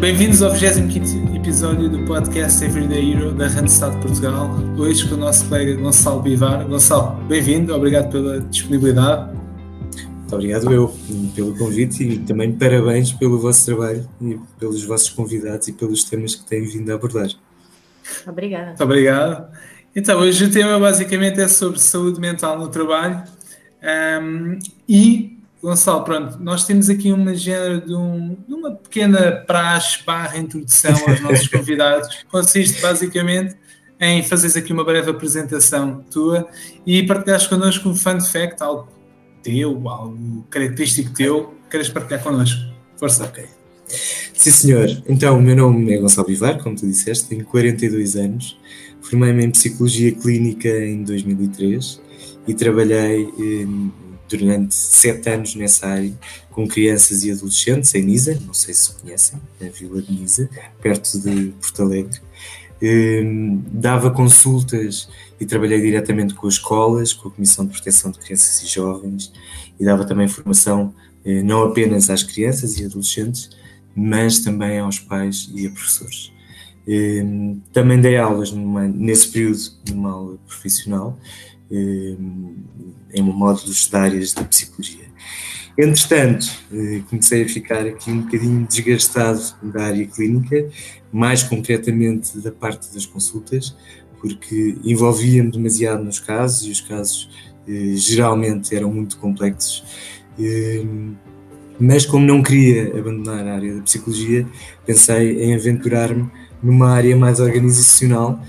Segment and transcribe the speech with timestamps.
[0.00, 4.50] Bem-vindos ao 25 episódio do podcast Everyday Hero da Randstad Portugal.
[4.78, 6.68] Hoje com o nosso colega Gonçalo Bivar.
[6.68, 9.32] Gonçalo, bem-vindo, obrigado pela disponibilidade.
[9.32, 10.94] Muito obrigado eu
[11.34, 16.34] pelo convite e também parabéns pelo vosso trabalho e pelos vossos convidados e pelos temas
[16.34, 17.30] que têm vindo a abordar.
[18.26, 18.66] Obrigada.
[18.66, 19.50] Muito obrigado.
[19.94, 23.22] Então, hoje o tema basicamente é sobre saúde mental no trabalho
[24.22, 25.35] um, e
[25.66, 30.92] Gonçalo, pronto, nós temos aqui uma género de, um, de uma pequena praxe barra introdução
[31.08, 32.24] aos nossos convidados.
[32.30, 33.56] Consiste basicamente
[34.00, 36.46] em fazeres aqui uma breve apresentação tua
[36.86, 38.86] e partilhares connosco um fun fact, algo
[39.42, 42.60] teu, algo característico teu, queres partilhar connosco.
[42.96, 43.24] Força.
[43.24, 43.44] Ok.
[43.88, 45.02] Sim, senhor.
[45.08, 48.56] Então, o meu nome é Gonçalo Vivar, como tu disseste, tenho 42 anos,
[49.00, 52.00] formei-me em Psicologia Clínica em 2003
[52.46, 56.12] e trabalhei eh, durante sete anos nessa área,
[56.50, 60.48] com crianças e adolescentes em Nisa, não sei se conhecem, na Vila de Nisa,
[60.80, 62.20] perto de Porto Alegre.
[62.82, 65.08] Um, dava consultas
[65.40, 69.32] e trabalhei diretamente com as escolas, com a Comissão de Proteção de Crianças e Jovens,
[69.78, 73.50] e dava também formação eh, não apenas às crianças e adolescentes,
[73.94, 76.32] mas também aos pais e a professores.
[76.88, 79.58] Um, também dei aulas numa, nesse período
[79.90, 81.18] numa aula profissional
[81.70, 82.16] eh,
[83.12, 85.06] em módulos de áreas de psicologia.
[85.76, 90.68] Entretanto, eh, comecei a ficar aqui um bocadinho desgastado da área clínica,
[91.12, 93.76] mais concretamente da parte das consultas,
[94.20, 97.28] porque envolvia-me demasiado nos casos e os casos
[97.68, 99.84] eh, geralmente eram muito complexos.
[101.78, 104.46] Mas como não queria abandonar a área da psicologia,
[104.86, 106.30] pensei em aventurar-me
[106.62, 108.40] numa área mais organizacional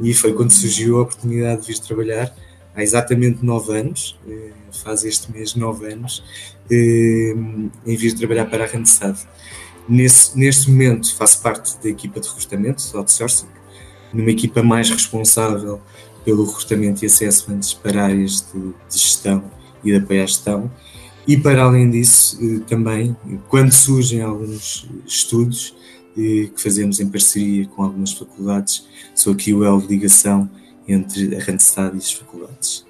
[0.00, 2.32] e foi quando surgiu a oportunidade de vir trabalhar
[2.76, 4.50] há exatamente nove anos, eh,
[4.84, 6.22] faz este mês nove anos,
[6.70, 7.34] eh,
[7.86, 9.16] em vir trabalhar para a Randstad.
[9.88, 13.46] Nesse, neste momento faço parte da equipa de recrutamento, de outsourcing,
[14.12, 15.80] numa equipa mais responsável
[16.24, 19.42] pelo recrutamento e assessments para áreas de, de gestão
[19.82, 20.70] e de apoio à gestão.
[21.26, 23.16] E para além disso, eh, também,
[23.48, 25.74] quando surgem alguns estudos
[26.14, 30.48] que fazemos em parceria com algumas faculdades, sou aqui o elo de ligação
[30.88, 32.86] entre a Randstad e as faculdades.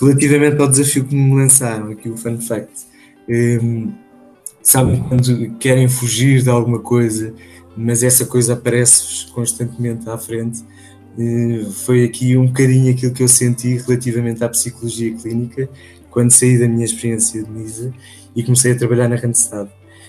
[0.00, 2.86] Relativamente ao desafio que me lançaram, aqui o fun fact,
[3.28, 3.92] um,
[4.62, 7.34] sabem quando querem fugir de alguma coisa,
[7.76, 10.62] mas essa coisa aparece-vos constantemente à frente,
[11.18, 15.68] uh, foi aqui um bocadinho aquilo que eu senti relativamente à psicologia clínica,
[16.10, 17.92] quando saí da minha experiência de NISA
[18.34, 19.68] e comecei a trabalhar na Randstad.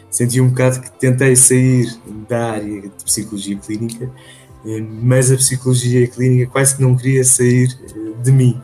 [0.10, 1.86] Senti um bocado que tentei sair
[2.30, 4.10] da área de psicologia clínica
[5.02, 8.62] mas a psicologia clínica quase que não queria sair eh, de mim.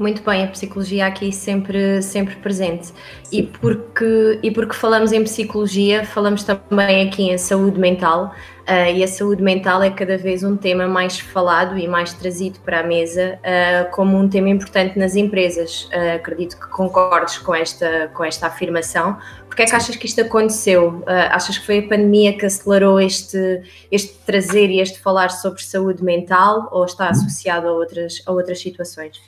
[0.00, 2.90] Muito bem, a psicologia aqui sempre, sempre presente.
[3.30, 9.04] E porque, e porque falamos em psicologia, falamos também aqui em saúde mental, uh, e
[9.04, 12.82] a saúde mental é cada vez um tema mais falado e mais trazido para a
[12.82, 15.84] mesa uh, como um tema importante nas empresas.
[15.92, 19.18] Uh, acredito que concordes com esta, com esta afirmação.
[19.60, 21.04] Porque é que achas que isto aconteceu?
[21.06, 23.60] achas que foi a pandemia que acelerou este,
[23.92, 28.58] este trazer e este falar sobre saúde mental ou está associado a outras, a outras
[28.58, 29.20] situações?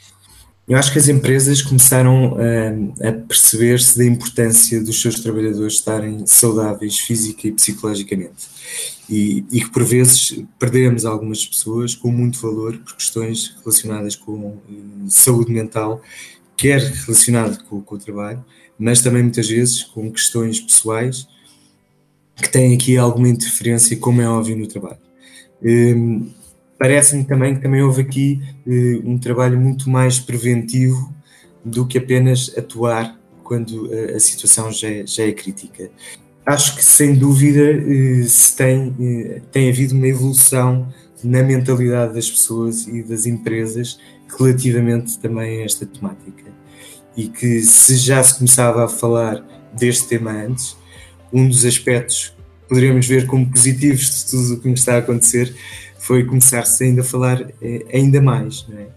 [0.67, 6.27] Eu acho que as empresas começaram a, a perceber-se da importância dos seus trabalhadores estarem
[6.27, 8.49] saudáveis física e psicologicamente.
[9.11, 14.57] E, e, que por vezes perdemos algumas pessoas com muito valor por questões relacionadas com
[14.67, 14.73] eh,
[15.09, 16.01] saúde mental,
[16.57, 18.43] quer relacionado com, com o trabalho,
[18.83, 21.29] mas também muitas vezes com questões pessoais
[22.35, 24.99] que têm aqui alguma interferência, como é óbvio, no trabalho.
[25.63, 26.29] Um,
[26.77, 31.15] parece-me também que também houve aqui uh, um trabalho muito mais preventivo
[31.65, 35.89] do que apenas atuar quando a, a situação já é, já é, crítica.
[36.45, 42.29] Acho que sem dúvida uh, se tem, uh, tem havido uma evolução na mentalidade das
[42.29, 44.01] pessoas e das empresas
[44.37, 46.52] relativamente também a esta temática.
[47.17, 50.77] E que se já se começava a falar deste tema antes,
[51.33, 54.99] um dos aspectos que poderíamos ver como positivos de tudo o que nos está a
[54.99, 55.55] acontecer
[55.99, 58.67] foi começar-se ainda a falar eh, ainda mais.
[58.69, 58.89] Não é?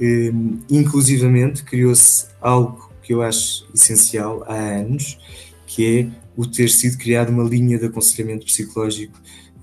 [0.00, 5.18] Ehm, inclusivamente criou-se algo que eu acho essencial há anos,
[5.66, 6.06] que é
[6.36, 9.18] o ter sido criado uma linha de aconselhamento psicológico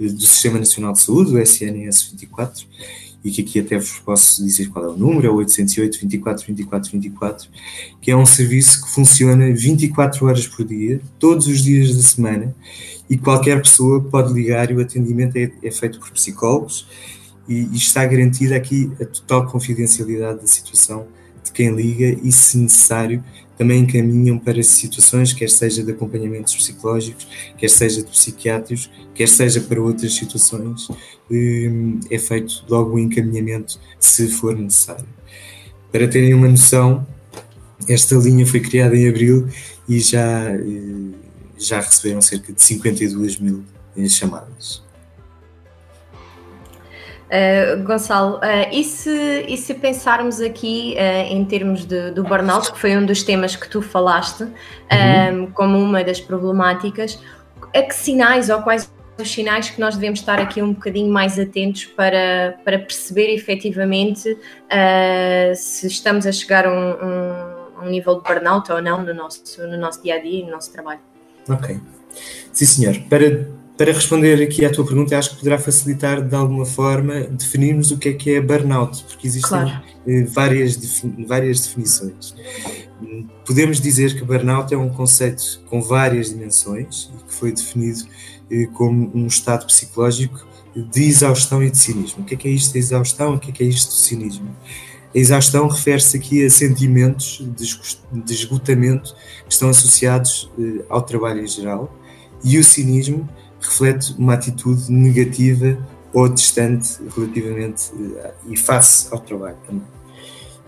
[0.09, 2.65] do Sistema Nacional de Saúde, o SNS 24,
[3.23, 6.45] e que aqui até vos posso dizer qual é o número, é o 808 24
[6.47, 7.49] 24 24,
[8.01, 12.55] que é um serviço que funciona 24 horas por dia, todos os dias da semana,
[13.09, 16.87] e qualquer pessoa pode ligar e o atendimento é, é feito por psicólogos
[17.47, 21.05] e, e, está garantida aqui a total confidencialidade da situação
[21.51, 23.23] de quem liga e, se necessário,
[23.57, 27.27] também encaminham para situações, quer seja de acompanhamentos psicológicos,
[27.57, 30.87] quer seja de psiquiátricos, quer seja para outras situações,
[31.29, 35.05] hum, é feito logo o encaminhamento se for necessário.
[35.91, 37.05] Para terem uma noção,
[37.87, 39.47] esta linha foi criada em abril
[39.87, 41.13] e já, eh,
[41.59, 43.63] já receberam cerca de 52 mil
[44.09, 44.81] chamadas.
[47.31, 48.41] Uh, Gonçalo, uh,
[48.73, 53.05] e, se, e se pensarmos aqui uh, em termos de, do burnout, que foi um
[53.05, 55.49] dos temas que tu falaste, uhum.
[55.53, 57.17] como uma das problemáticas,
[57.73, 61.39] a que sinais ou quais os sinais que nós devemos estar aqui um bocadinho mais
[61.39, 64.37] atentos para, para perceber efetivamente
[65.55, 69.61] se estamos a chegar a um, um, um, nível de burnout ou não no nosso,
[69.67, 70.99] no nosso dia a dia e no nosso trabalho?
[71.47, 71.79] Ok.
[72.51, 72.99] Sim, senhor.
[73.07, 73.47] Para
[73.81, 77.97] para responder aqui à tua pergunta, acho que poderá facilitar de alguma forma definirmos o
[77.97, 79.81] que é que é burnout, porque existem claro.
[80.05, 82.35] Eh, várias, várias definições.
[83.43, 88.03] Podemos dizer que burnout é um conceito com várias dimensões e que foi definido
[88.51, 92.21] eh, como um estado psicológico de exaustão e de cinismo.
[92.21, 93.33] O que é que é isto da exaustão?
[93.33, 94.55] O que é que é isto do cinismo?
[95.15, 99.15] A exaustão refere-se aqui a sentimentos de esgotamento
[99.47, 101.91] que estão associados eh, ao trabalho em geral
[102.43, 103.27] e o cinismo
[103.61, 105.77] reflete uma atitude negativa
[106.13, 109.87] ou distante relativamente eh, e face ao trabalho também.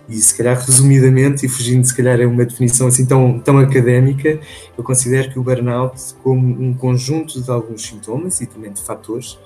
[0.07, 4.39] E se calhar resumidamente, e fugindo se calhar a uma definição assim tão, tão académica,
[4.77, 9.37] eu considero que o burnout como um conjunto de alguns sintomas e também de fatores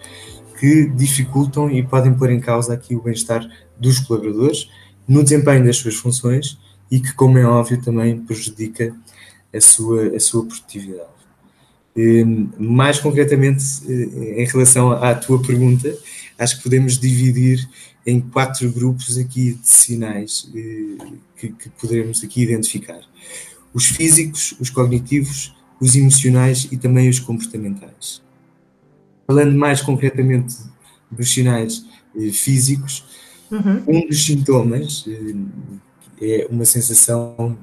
[0.59, 3.47] que dificultam e podem pôr em causa aqui o bem-estar
[3.79, 4.69] dos colaboradores
[5.07, 6.57] no desempenho das suas funções
[6.89, 8.95] e que, como é óbvio, também prejudica
[9.53, 11.16] a sua, a sua produtividade.
[11.97, 15.97] Ehm, mais concretamente, eh, em relação à tua pergunta,
[16.37, 17.67] acho que podemos dividir
[18.05, 21.03] em quatro grupos aqui de sinais eh,
[21.35, 23.01] que, que poderemos aqui identificar:
[23.73, 28.21] os físicos, os cognitivos, os emocionais e também os comportamentais.
[29.25, 30.55] Falando mais concretamente
[31.09, 31.83] dos sinais
[32.15, 33.05] eh, físicos,
[33.49, 33.83] uhum.
[33.87, 35.03] um dos sintomas
[36.21, 37.57] é uma sensação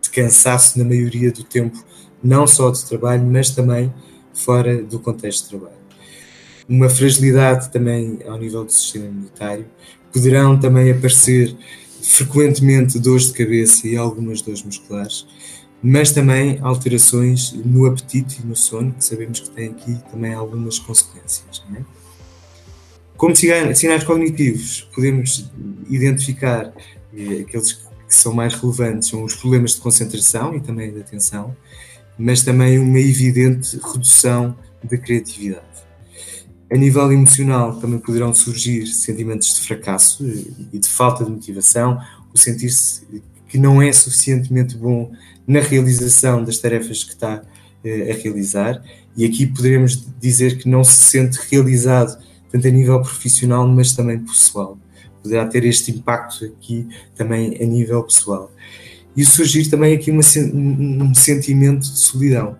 [0.00, 1.84] de cansaço na maioria do tempo
[2.24, 3.92] não só de trabalho, mas também
[4.32, 5.84] fora do contexto de trabalho.
[6.66, 9.66] Uma fragilidade também ao nível do sistema imunitário.
[10.10, 11.54] Poderão também aparecer
[12.02, 15.26] frequentemente dores de cabeça e algumas dores musculares,
[15.82, 20.78] mas também alterações no apetite e no sono, que sabemos que tem aqui também algumas
[20.78, 21.62] consequências.
[21.76, 21.82] É?
[23.16, 25.50] Como sinais cognitivos, podemos
[25.88, 26.72] identificar
[27.14, 31.54] eh, aqueles que são mais relevantes, são os problemas de concentração e também de atenção,
[32.18, 35.64] mas também uma evidente redução da criatividade.
[36.70, 40.24] A nível emocional também poderão surgir sentimentos de fracasso
[40.72, 42.00] e de falta de motivação,
[42.32, 43.06] o sentir-se
[43.48, 45.12] que não é suficientemente bom
[45.46, 47.42] na realização das tarefas que está
[47.84, 48.82] eh, a realizar,
[49.16, 52.18] e aqui poderemos dizer que não se sente realizado
[52.50, 54.78] tanto a nível profissional, mas também pessoal.
[55.22, 58.50] Poderá ter este impacto aqui também a nível pessoal
[59.16, 60.22] e surgir também aqui uma,
[60.54, 62.56] um sentimento de solidão.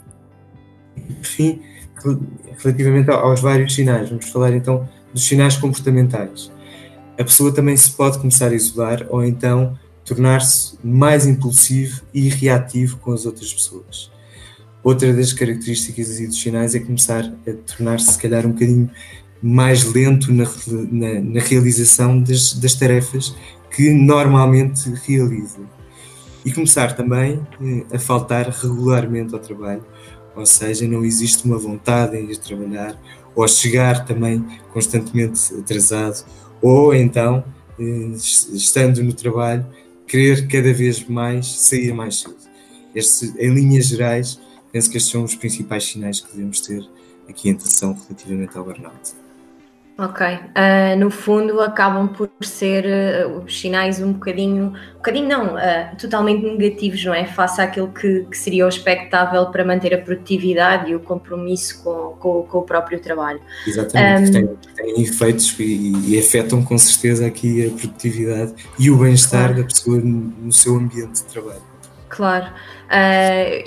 [0.94, 1.60] Por fim,
[2.62, 6.52] relativamente aos vários sinais, vamos falar então dos sinais comportamentais.
[7.18, 12.98] A pessoa também se pode começar a isolar ou então tornar-se mais impulsivo e reativo
[12.98, 14.10] com as outras pessoas.
[14.82, 18.90] Outra das características e dos sinais é começar a tornar-se, se calhar, um bocadinho
[19.42, 20.44] mais lento na,
[20.90, 23.34] na, na realização das, das tarefas
[23.70, 25.60] que normalmente realiza
[26.44, 29.84] e começar também eh, a faltar regularmente ao trabalho,
[30.36, 33.00] ou seja, não existe uma vontade em ir trabalhar,
[33.34, 36.24] ou chegar também constantemente atrasado,
[36.60, 37.44] ou então,
[37.78, 38.10] eh,
[38.52, 39.66] estando no trabalho,
[40.06, 42.36] querer cada vez mais sair mais cedo.
[42.94, 46.84] Este, em linhas gerais, penso que estes são os principais sinais que devemos ter
[47.28, 49.23] aqui em atenção relativamente ao burnout.
[49.96, 55.54] Ok, uh, no fundo acabam por ser uh, os sinais um bocadinho, um bocadinho não,
[55.54, 57.24] uh, totalmente negativos, não é?
[57.26, 62.16] Face àquilo que, que, seria o expectável para manter a produtividade e o compromisso com,
[62.18, 63.40] com, com o próprio trabalho.
[63.64, 69.50] Exatamente, um, tem, efeitos e, e, afetam com certeza aqui a produtividade e o bem-estar
[69.50, 69.62] claro.
[69.62, 71.62] da pessoa no, no seu ambiente de trabalho.
[72.08, 72.46] Claro,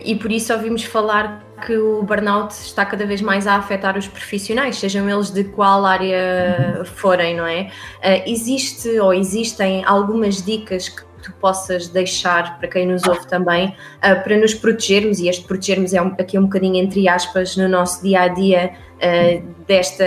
[0.05, 4.07] e por isso ouvimos falar que o burnout está cada vez mais a afetar os
[4.07, 7.71] profissionais, sejam eles de qual área forem, não é?
[7.97, 13.69] Uh, existe ou existem algumas dicas que tu possas deixar para quem nos ouve também
[13.69, 18.03] uh, para nos protegermos, e este protegermos é aqui um bocadinho entre aspas no nosso
[18.03, 20.05] dia a dia uh, desta,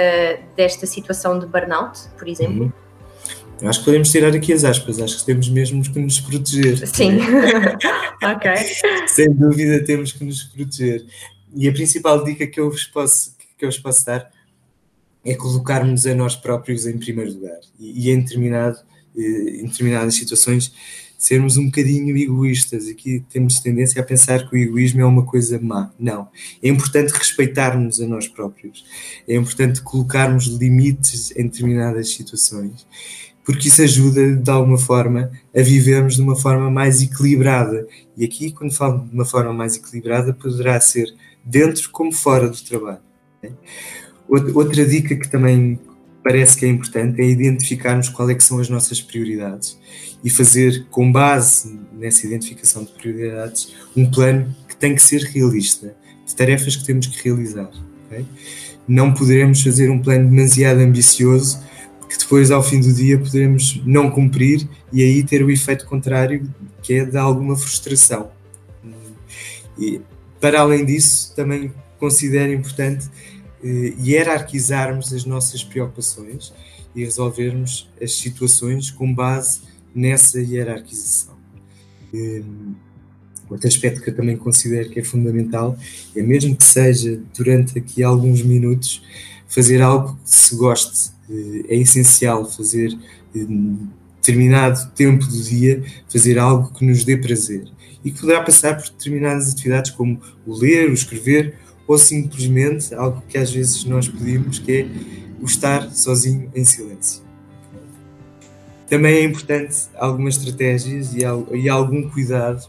[0.57, 2.65] desta situação de burnout, por exemplo?
[2.65, 2.73] Uhum.
[3.61, 6.79] Eu acho que podemos tirar aqui as aspas, acho que temos mesmo que nos proteger.
[6.87, 7.19] Sim,
[8.25, 8.51] ok.
[9.07, 11.05] Sem dúvida temos que nos proteger.
[11.55, 14.31] E a principal dica que eu vos posso, que eu vos posso dar
[15.25, 17.61] é colocarmos a nós próprios em primeiro lugar.
[17.79, 18.79] E, e em, determinado,
[19.17, 20.73] eh, em determinadas situações
[21.21, 22.89] sermos um bocadinho egoístas.
[22.89, 25.93] Aqui temos tendência a pensar que o egoísmo é uma coisa má.
[25.99, 26.29] Não.
[26.63, 28.85] É importante respeitarmos a nós próprios.
[29.29, 32.87] É importante colocarmos limites em determinadas situações,
[33.45, 37.87] porque isso ajuda, de alguma forma, a vivermos de uma forma mais equilibrada.
[38.17, 41.07] E aqui, quando falo de uma forma mais equilibrada, poderá ser
[41.45, 43.01] dentro como fora do trabalho.
[44.29, 45.79] Outra dica que também
[46.23, 49.79] parece que é importante é identificarmos quais é são as nossas prioridades
[50.23, 55.97] e fazer, com base nessa identificação de prioridades, um plano que tem que ser realista,
[56.27, 57.71] de tarefas que temos que realizar.
[58.07, 58.27] Okay?
[58.87, 61.61] Não poderemos fazer um plano demasiado ambicioso
[62.09, 66.43] que depois, ao fim do dia, poderemos não cumprir e aí ter o efeito contrário,
[66.83, 68.31] que é de alguma frustração.
[69.79, 70.01] E,
[70.41, 73.09] para além disso, também considero importante
[73.63, 76.53] eh, hierarquizarmos as nossas preocupações
[76.95, 79.61] e resolvermos as situações com base
[79.95, 81.35] nessa hierarquização.
[82.13, 82.75] Um,
[83.49, 85.77] outro aspecto que eu também considero que é fundamental
[86.15, 89.03] é, mesmo que seja durante aqui alguns minutos,
[89.49, 91.11] fazer algo que se goste.
[91.69, 92.97] É essencial fazer
[94.21, 97.65] determinado tempo do dia, fazer algo que nos dê prazer
[98.05, 101.55] e que poderá passar por determinadas atividades como o ler, o escrever
[101.87, 104.87] ou simplesmente algo que às vezes nós pedimos que é
[105.41, 107.23] o estar sozinho em silêncio.
[108.89, 112.69] Também é importante algumas estratégias e, algum cuidado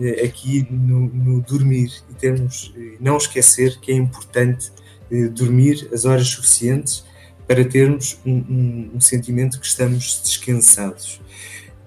[0.00, 4.72] eh, aqui no, no, dormir e temos eh, não esquecer que é importante
[5.10, 7.04] eh, dormir as horas suficientes
[7.50, 11.20] para termos um, um, um sentimento que estamos descansados.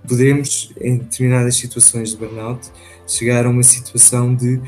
[0.05, 2.69] Podemos, em determinadas situações de burnout,
[3.07, 4.59] chegar a uma situação de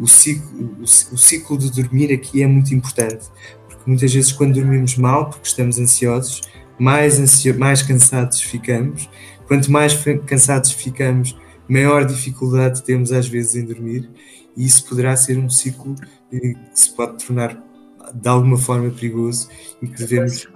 [0.00, 3.26] o ciclo, o, o ciclo de dormir aqui é muito importante,
[3.66, 6.42] porque muitas vezes quando dormimos mal, porque estamos ansiosos,
[6.78, 9.10] mais, ansio, mais cansados ficamos.
[9.48, 9.94] Quanto mais
[10.26, 11.36] cansados ficamos,
[11.68, 14.08] maior dificuldade temos às vezes em dormir,
[14.56, 15.96] e isso poderá ser um ciclo
[16.30, 17.65] que se pode tornar
[18.14, 19.48] de alguma forma perigoso
[19.80, 20.48] e que devemos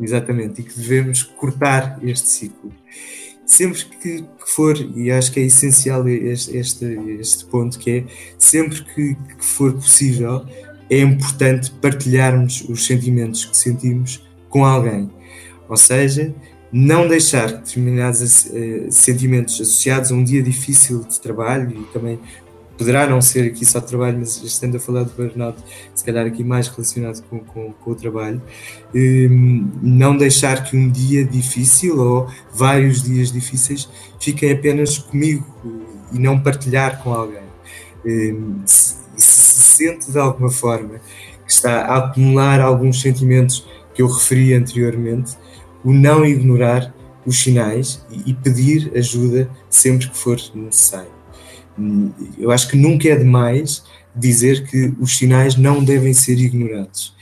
[0.00, 2.72] exatamente e que devemos cortar este ciclo.
[3.44, 6.84] Sempre que for, e acho que é essencial este, este,
[7.18, 8.04] este ponto, que é
[8.38, 10.44] sempre que, que for possível,
[10.90, 15.10] é importante partilharmos os sentimentos que sentimos com alguém
[15.68, 16.34] ou seja,
[16.72, 22.18] não deixar determinados uh, sentimentos associados a um dia difícil de trabalho e também
[22.78, 25.58] poderá não ser aqui só trabalho, mas estando a falar do burnout,
[25.94, 28.40] se calhar aqui mais relacionado com, com, com o trabalho,
[28.94, 33.88] um, ehm, não deixar que um dia difícil ou vários dias difíceis
[34.20, 35.44] fiquem apenas comigo
[36.12, 37.42] e não partilhar com alguém.
[38.04, 41.00] Um, ehm, se, se sente de alguma forma
[41.44, 45.36] que está a acumular alguns sentimentos que eu referi anteriormente,
[45.82, 46.94] o não ignorar
[47.26, 51.17] os sinais e, pedir ajuda sempre que for necessário.
[52.38, 57.14] Eu acho que nunca é demais dizer que os sinais não devem ser ignorados.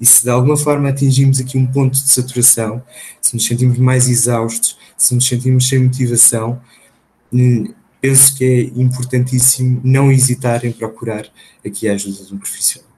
[0.00, 2.82] E se de alguma forma atingimos aqui um ponto de saturação,
[3.20, 6.60] se nos sentimos mais exaustos, se nos sentimos sem motivação,
[7.32, 11.26] hum, penso que é importantíssimo não hesitar em procurar
[11.64, 12.90] aqui a ajuda de um profissional.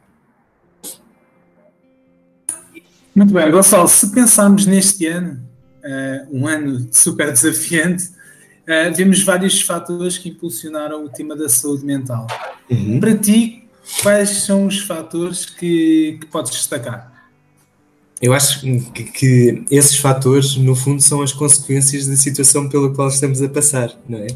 [3.14, 5.42] Muito bem, Gonçalo, se pensarmos neste ano,
[5.85, 8.11] uh, um ano super desafiante,
[8.66, 12.26] uh, vemos vários fatores que impulsionaram o tema da saúde mental.
[12.70, 13.00] Uhum.
[13.00, 13.64] Para ti,
[14.02, 17.14] quais são os fatores que, que podes destacar?
[18.20, 18.61] Eu acho
[18.92, 23.49] que, que, esses fatores, no fundo, são as consequências da situação pela qual estamos a
[23.49, 24.26] passar, não é?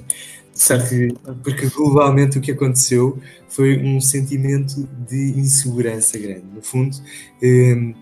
[0.69, 3.19] Porque, porque globalmente o que aconteceu
[3.49, 6.45] foi um sentimento de insegurança grande.
[6.55, 6.95] No fundo,
[7.43, 7.95] um, eh,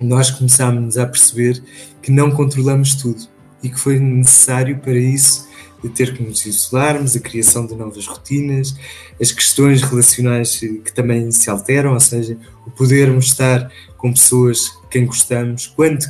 [0.00, 1.62] nós começámos a perceber
[2.02, 3.28] que não controlamos tudo
[3.62, 5.48] e que foi necessário para isso
[5.88, 8.76] ter que nos isolarmos, a criação de novas rotinas,
[9.20, 12.36] as questões relacionais que também se alteram, ou seja,
[12.66, 16.04] o podermos estar com pessoas quem gostamos, quando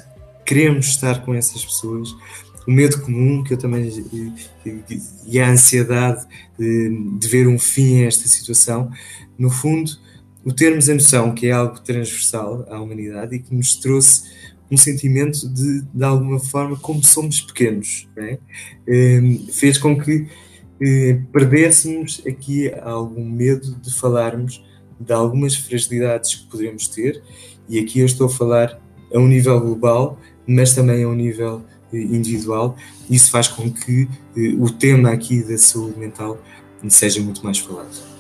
[0.45, 2.15] queremos estar com essas pessoas,
[2.67, 3.91] o medo comum que eu também
[5.27, 6.25] e a ansiedade
[6.59, 8.91] de, de ver um fim a esta situação,
[9.39, 9.91] no fundo
[10.45, 14.25] o termos a noção que é algo transversal à humanidade e que nos trouxe
[14.73, 18.39] um sentimento de, de alguma forma, como somos pequenos, é?
[18.89, 20.27] um, fez com que
[20.81, 24.65] um, perdêssemos aqui algum medo de falarmos
[24.99, 27.23] de algumas fragilidades que poderíamos ter,
[27.69, 28.81] e aqui eu estou a falar
[29.15, 31.63] a um nível global, mas também a um nível
[31.93, 32.77] individual.
[33.11, 34.09] Isso faz com que
[34.59, 36.43] o tema aqui da saúde mental
[36.89, 38.12] seja muito mais falado.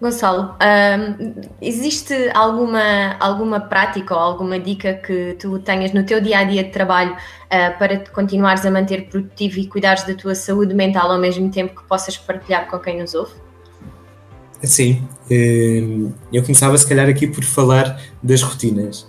[0.00, 6.38] Gonçalo, um, existe alguma, alguma prática ou alguma dica que tu tenhas no teu dia
[6.38, 10.36] a dia de trabalho uh, para te continuares a manter produtivo e cuidares da tua
[10.36, 13.32] saúde mental ao mesmo tempo que possas partilhar com quem nos ouve?
[14.62, 15.04] Sim,
[16.32, 19.06] eu começava se calhar aqui por falar das rotinas,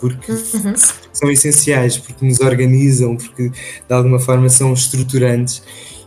[0.00, 0.74] porque uhum.
[1.12, 5.62] são essenciais, porque nos organizam, porque de alguma forma são estruturantes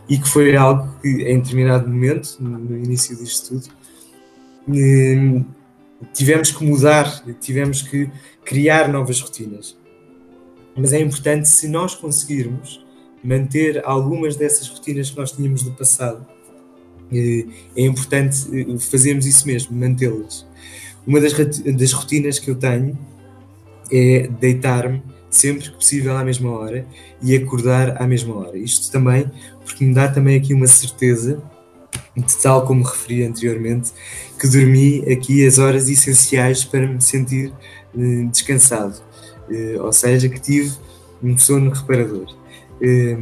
[0.06, 3.77] e que foi algo que em determinado momento, no início disto tudo,
[6.12, 8.10] tivemos que mudar, tivemos que
[8.44, 9.76] criar novas rotinas.
[10.76, 12.84] Mas é importante, se nós conseguirmos
[13.22, 16.24] manter algumas dessas rotinas que nós tínhamos do passado,
[17.12, 17.46] eh,
[17.76, 20.46] é importante eh, fazermos isso mesmo, mantê-las.
[21.06, 22.96] Uma das, das rotinas que eu tenho
[23.90, 26.86] é deitar-me sempre que possível à mesma hora
[27.22, 28.56] e acordar à mesma hora.
[28.56, 29.30] Isto também
[29.64, 31.42] porque me dá também aqui uma certeza
[32.22, 33.92] tal como referi anteriormente,
[34.38, 37.52] que dormi aqui as horas essenciais para me sentir
[37.96, 38.96] eh, descansado,
[39.50, 40.72] eh, ou seja, que tive
[41.22, 42.26] um sono reparador.
[42.80, 43.18] Eh,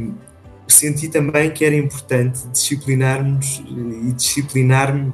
[0.67, 5.13] senti também que era importante disciplinarmos e disciplinar-me,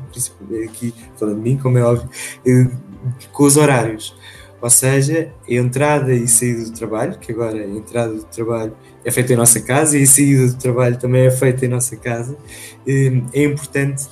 [0.67, 2.09] aqui falando de mim, como é óbvio,
[3.31, 4.15] com os horários.
[4.61, 8.73] Ou seja, a entrada e saída do trabalho, que agora a entrada do trabalho
[9.05, 11.95] é feita em nossa casa e a saída do trabalho também é feita em nossa
[11.95, 12.37] casa,
[12.85, 14.07] é importante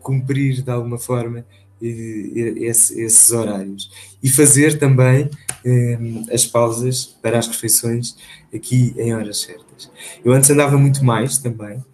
[0.00, 1.44] cumprir de alguma forma
[1.80, 3.90] esses horários.
[4.22, 5.28] E fazer também
[6.32, 8.16] as pausas para as refeições
[8.54, 9.90] aqui em horas certas.
[10.24, 11.84] Eu antes andava muito mais também,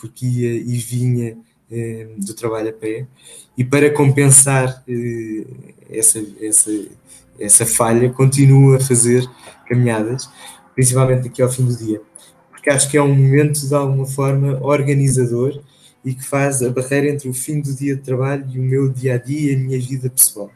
[0.00, 1.36] porque ia e vinha
[2.18, 3.06] do trabalho a pé.
[3.58, 4.84] E para compensar
[5.90, 6.70] essa, essa,
[7.38, 9.28] essa falha continuo a fazer
[9.68, 10.30] caminhadas,
[10.74, 12.00] principalmente aqui ao fim do dia,
[12.50, 15.60] porque acho que é um momento de alguma forma organizador
[16.04, 18.88] e que faz a barreira entre o fim do dia de trabalho e o meu
[18.88, 20.50] dia a dia e a minha vida pessoal.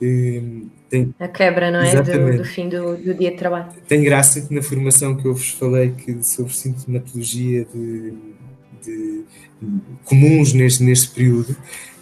[0.00, 2.02] Hum, tem, a quebra, não é?
[2.02, 3.72] Do, do, fim do, do, dia de trabalho.
[3.88, 8.14] Tem graça que na formação que eu vos falei que sobre sintomatologia de,
[8.82, 9.24] de,
[10.04, 11.56] comuns neste, neste período,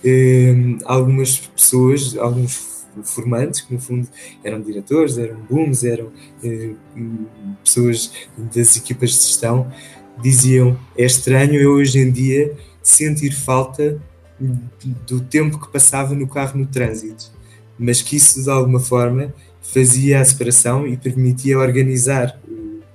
[0.04, 4.08] hum, algumas pessoas, alguns formantes, que no fundo
[4.42, 6.70] eram diretores, eram booms, eram eh,
[7.62, 8.12] pessoas
[8.54, 9.70] das equipas de gestão,
[10.22, 14.00] diziam: é estranho eu hoje em dia sentir falta
[15.06, 17.32] do tempo que passava no carro no trânsito,
[17.78, 22.38] mas que isso de alguma forma fazia a separação e permitia organizar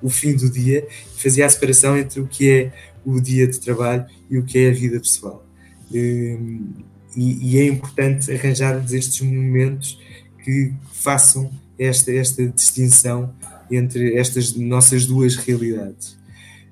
[0.01, 2.73] o fim do dia, fazia a separação entre o que é
[3.05, 5.43] o dia de trabalho e o que é a vida pessoal.
[5.91, 6.71] Hum,
[7.19, 9.99] e, e é importante arranjarmos estes momentos
[10.41, 13.33] que façam esta, esta distinção
[13.69, 16.17] entre estas nossas duas realidades.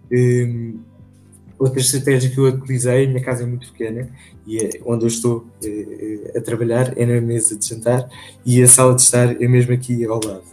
[0.09, 0.79] Um,
[1.59, 4.09] outra estratégia que eu utilizei, minha casa é muito pequena
[4.45, 8.09] e é onde eu estou é, a trabalhar é na mesa de jantar
[8.45, 10.43] e a sala de estar é mesmo aqui ao lado.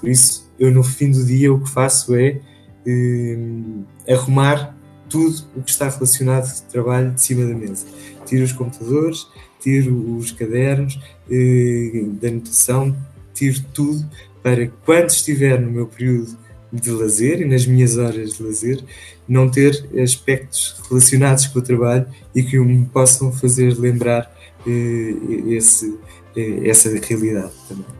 [0.00, 2.40] Por isso, eu no fim do dia o que faço é
[2.84, 4.76] um, arrumar
[5.10, 7.84] tudo o que está relacionado com o trabalho de cima da mesa.
[8.24, 9.26] Tiro os computadores,
[9.60, 10.98] tiro os cadernos
[11.30, 12.96] eh, da anotação,
[13.34, 14.08] tiro tudo
[14.42, 16.38] para quando estiver no meu período
[16.72, 18.82] de lazer e nas minhas horas de lazer,
[19.28, 24.32] não ter aspectos relacionados com o trabalho e que me possam fazer lembrar
[24.66, 25.14] eh,
[25.48, 25.98] esse,
[26.36, 27.99] eh, essa realidade também.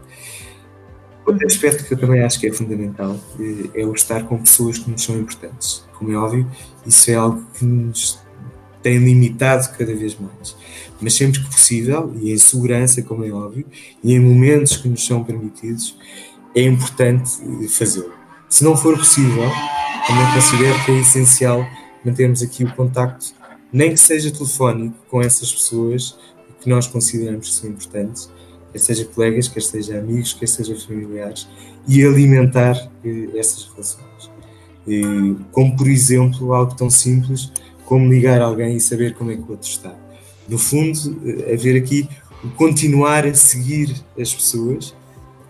[1.31, 4.79] Outro aspecto que eu também acho que é fundamental eh, é o estar com pessoas
[4.79, 5.85] que nos são importantes.
[5.97, 6.51] Como é óbvio,
[6.85, 8.19] isso é algo que nos
[8.83, 10.57] tem limitado cada vez mais.
[11.01, 13.65] Mas sempre que possível, e em segurança, como é óbvio,
[14.03, 15.97] e em momentos que nos são permitidos,
[16.53, 17.31] é importante
[17.63, 18.13] eh, fazê-lo.
[18.49, 19.49] Se não for possível,
[20.09, 21.65] também considero que é essencial
[22.05, 23.27] mantermos aqui o contacto,
[23.73, 26.19] nem que seja telefónico, com essas pessoas
[26.61, 28.29] que nós consideramos que são importantes,
[28.73, 31.49] quer seja colegas, quer seja amigos, quer seja familiares,
[31.87, 34.31] e alimentar eh, essas relações.
[34.87, 37.53] Eh, como, por exemplo, algo tão simples
[37.85, 39.95] como ligar alguém e saber como é que o outro está.
[40.49, 42.09] No fundo, eh, haver aqui
[42.43, 44.95] o continuar a seguir as pessoas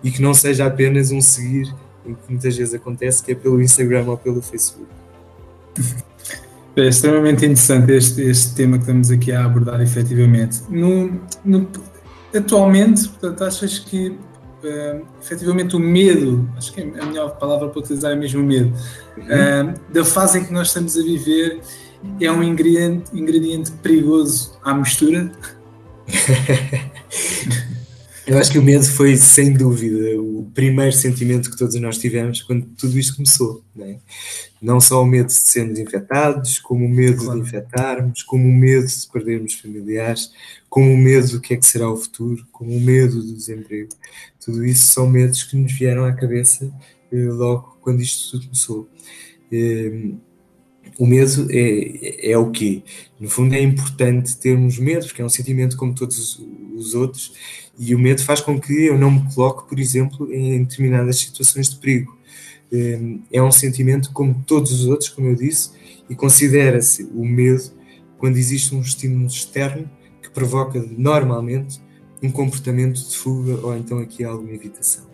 [0.03, 4.07] e que não seja apenas um seguir, que muitas vezes acontece, que é pelo Instagram
[4.07, 4.89] ou pelo Facebook.
[6.77, 10.63] É extremamente interessante este, este tema que estamos aqui a abordar, efetivamente.
[10.71, 11.69] No, no,
[12.35, 17.81] atualmente, portanto, achas que uh, efetivamente o medo, acho que é a melhor palavra para
[17.81, 18.73] utilizar é mesmo o medo,
[19.19, 21.61] uh, da fase em que nós estamos a viver
[22.21, 25.31] é um ingrediente, ingrediente perigoso à mistura?
[28.27, 32.43] Eu acho que o medo foi, sem dúvida, o primeiro sentimento que todos nós tivemos
[32.43, 33.65] quando tudo isto começou.
[33.75, 33.99] Não, é?
[34.61, 37.41] não só o medo de sermos infectados, como o medo claro.
[37.41, 40.31] de infectarmos, como o medo de perdermos familiares,
[40.69, 43.91] como o medo do que é que será o futuro, como o medo do desemprego.
[44.45, 46.71] Tudo isso são medos que nos vieram à cabeça
[47.11, 48.89] eh, logo quando isto tudo começou.
[49.51, 50.13] Eh,
[50.99, 52.83] o medo é, é o quê?
[53.19, 56.39] No fundo é importante termos medo, porque é um sentimento como todos
[56.77, 57.33] os outros,
[57.83, 61.71] e o medo faz com que eu não me coloque, por exemplo, em determinadas situações
[61.71, 62.15] de perigo.
[62.71, 65.71] Hum, é um sentimento como todos os outros, como eu disse,
[66.09, 67.73] e considera-se o medo
[68.19, 69.91] quando existe um estímulo externo
[70.23, 71.81] que provoca normalmente
[72.23, 75.05] um comportamento de fuga ou então aqui alguma evitação.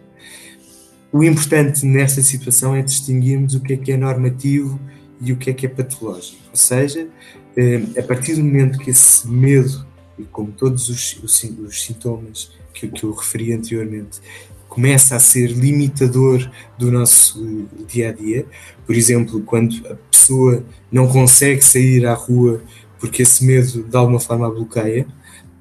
[1.13, 4.81] O importante nesta situação é distinguirmos o que é que é normativo
[5.21, 6.43] e o que é que é patológico.
[6.51, 7.09] Ou seja,
[7.57, 9.86] hum, a partir do momento que esse medo
[10.19, 14.21] e como todos os, os, os sintomas que, que eu referi anteriormente,
[14.69, 18.47] começa a ser limitador do nosso eh, dia a dia.
[18.85, 22.63] Por exemplo, quando a pessoa não consegue sair à rua
[22.99, 25.07] porque esse medo de alguma forma a bloqueia,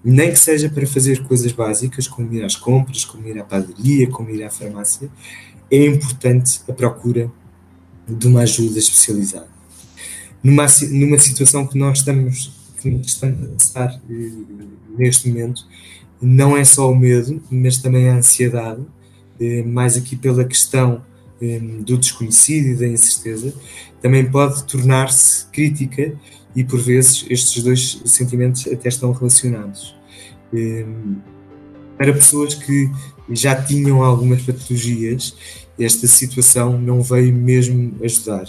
[0.03, 4.09] nem que seja para fazer coisas básicas, como ir às compras, como ir à padaria,
[4.09, 5.09] como ir à farmácia,
[5.71, 7.31] é importante a procura
[8.07, 9.49] de uma ajuda especializada.
[10.43, 12.53] Numa, numa situação que nós estamos
[12.89, 14.32] estamos a passar eh,
[14.98, 15.65] neste momento.
[16.21, 18.82] Não é só o medo, mas também a ansiedade,
[19.39, 21.04] eh, mais aqui pela questão
[21.41, 23.54] eh, do desconhecido e da incerteza,
[24.02, 26.13] também pode tornar-se crítica
[26.56, 29.95] e por vezes estes dois sentimentos até estão relacionados.
[31.98, 32.89] Para pessoas que
[33.30, 35.36] já tinham algumas patologias,
[35.78, 38.45] esta situação não veio mesmo ajudar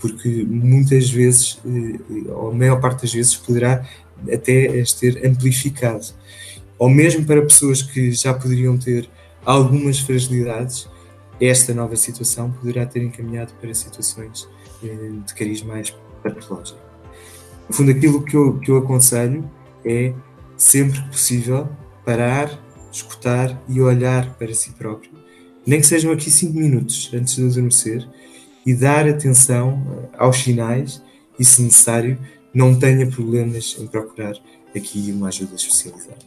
[0.00, 3.86] porque muitas vezes, eh, ou a maior parte das vezes, poderá
[4.32, 6.06] até ter amplificado.
[6.78, 9.08] Ou mesmo para pessoas que já poderiam ter
[9.44, 10.88] algumas fragilidades,
[11.40, 14.48] esta nova situação poderá ter encaminhado para situações
[14.82, 16.78] eh, de cariz mais patológico.
[17.68, 19.48] No fundo, aquilo que eu, que eu aconselho
[19.84, 20.12] é,
[20.56, 21.68] sempre que possível,
[22.04, 22.58] parar,
[22.92, 25.10] escutar e olhar para si próprio,
[25.66, 28.08] nem que sejam aqui cinco minutos antes de adormecer,
[28.66, 29.80] e dar atenção
[30.12, 31.00] eh, aos sinais
[31.38, 32.18] e, se necessário,
[32.52, 34.34] não tenha problemas em procurar
[34.74, 36.18] aqui uma ajuda especializada.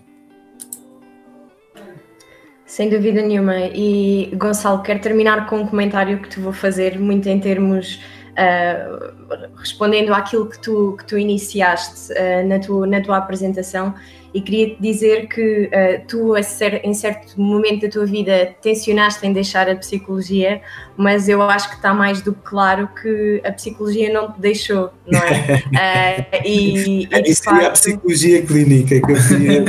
[2.66, 3.58] Sem dúvida nenhuma.
[3.58, 8.00] E Gonçalo, quero terminar com um comentário que te vou fazer, muito em termos.
[8.30, 13.94] Uh, respondendo àquilo que tu, que tu iniciaste uh, na, tua, na tua apresentação,
[14.34, 19.34] e queria te dizer que uh, tu, em certo momento da tua vida, tensionaste em
[19.34, 20.62] deixar a psicologia,
[20.96, 24.92] mas eu acho que está mais do que claro que a psicologia não te deixou,
[25.08, 26.28] não é?
[26.34, 27.66] Uh, e, e Isso facto...
[27.66, 29.64] a psicologia clínica que eu queria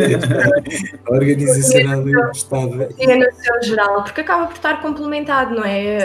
[1.08, 2.88] organizacional do Estado.
[2.98, 5.98] É no seu geral, porque acaba por estar complementado, não é?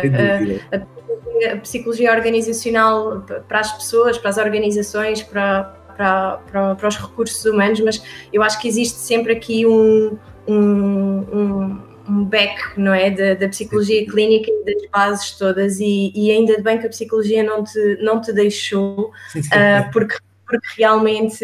[0.71, 6.87] A, a, a psicologia organizacional para as pessoas, para as organizações, para para, para, para,
[6.87, 12.61] os recursos humanos, mas eu acho que existe sempre aqui um, um, um, um back,
[12.77, 16.87] não é, da, da, psicologia clínica e das bases todas e, e, ainda bem que
[16.87, 21.43] a psicologia não te, não te deixou, uh, porque porque realmente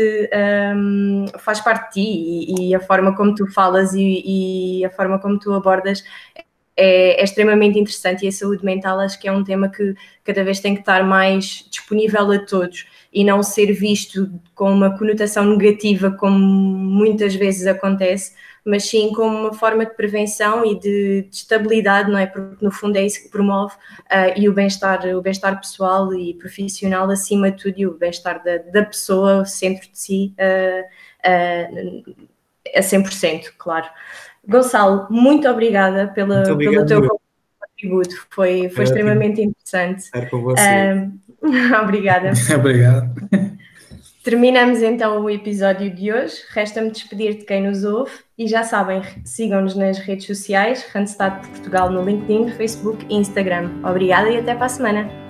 [0.76, 4.24] um, faz parte de ti e, e, a forma como tu falas e,
[4.80, 6.04] e a forma como tu abordas
[6.36, 10.44] é, é, extremamente interessante e a saúde mental acho que é um tema que cada
[10.44, 15.46] vez tem que estar mais disponível a todos e não ser visto com uma conotação
[15.46, 21.36] negativa, como muitas vezes acontece, mas sim como uma forma de prevenção e de, de
[21.36, 22.26] estabilidade, não é?
[22.26, 26.36] Porque no fundo é isso que promove uh, e o bem-estar, o bem-estar pessoal e
[26.36, 32.08] profissional acima de tudo e o bem-estar da, da pessoa, o centro de si, uh,
[32.08, 32.16] uh,
[32.76, 33.88] a 100%, claro.
[34.48, 37.22] Gonçalo, muito obrigada pela, muito obrigado, pelo teu
[37.60, 40.00] contributo, foi, foi extremamente interessante.
[40.00, 40.62] Estar com você.
[41.82, 42.32] Obrigada.
[42.56, 43.12] Obrigado.
[44.24, 46.36] Terminamos então o episódio de hoje.
[46.52, 51.92] Resta-me despedir de quem nos ouve e já sabem, sigam-nos nas redes sociais, Randstad Portugal
[51.92, 53.72] no LinkedIn, Facebook e Instagram.
[53.84, 55.21] Obrigada e até para a semana.